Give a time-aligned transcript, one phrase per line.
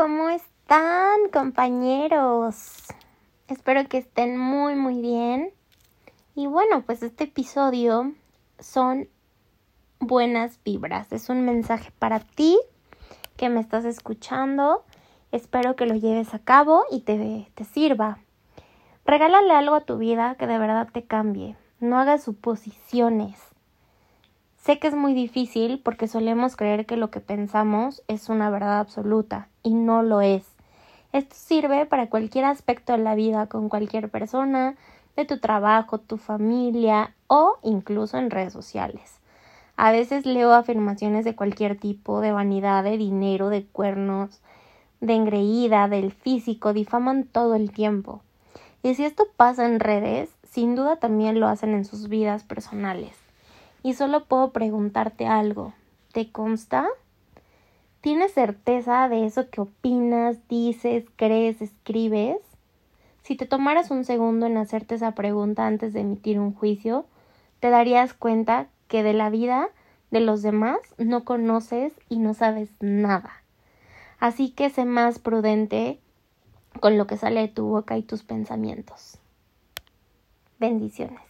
[0.00, 2.86] ¿cómo están compañeros?
[3.48, 5.52] Espero que estén muy muy bien.
[6.34, 8.14] Y bueno, pues este episodio
[8.58, 9.10] son
[9.98, 11.12] buenas vibras.
[11.12, 12.58] Es un mensaje para ti
[13.36, 14.86] que me estás escuchando.
[15.32, 18.20] Espero que lo lleves a cabo y te, te sirva.
[19.04, 21.58] Regálale algo a tu vida que de verdad te cambie.
[21.78, 23.38] No hagas suposiciones.
[24.60, 28.78] Sé que es muy difícil porque solemos creer que lo que pensamos es una verdad
[28.78, 30.44] absoluta y no lo es.
[31.14, 34.76] Esto sirve para cualquier aspecto de la vida con cualquier persona,
[35.16, 39.18] de tu trabajo, tu familia o incluso en redes sociales.
[39.78, 44.42] A veces leo afirmaciones de cualquier tipo, de vanidad, de dinero, de cuernos,
[45.00, 48.20] de engreída, del físico, difaman todo el tiempo.
[48.82, 53.29] Y si esto pasa en redes, sin duda también lo hacen en sus vidas personales
[53.82, 55.72] y solo puedo preguntarte algo.
[56.12, 56.88] ¿Te consta?
[58.00, 62.38] ¿Tienes certeza de eso que opinas, dices, crees, escribes?
[63.22, 67.04] Si te tomaras un segundo en hacerte esa pregunta antes de emitir un juicio,
[67.60, 69.68] te darías cuenta que de la vida
[70.10, 73.30] de los demás no conoces y no sabes nada.
[74.18, 76.00] Así que sé más prudente
[76.80, 79.18] con lo que sale de tu boca y tus pensamientos.
[80.58, 81.29] Bendiciones.